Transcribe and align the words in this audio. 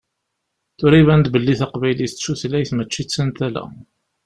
Tura 0.77 0.97
iban-d 1.01 1.27
belli 1.33 1.55
taqbaylit 1.59 2.15
d 2.17 2.21
tutlayt 2.23 2.71
mačči 2.75 3.01
d 3.03 3.07
tantala. 3.09 3.63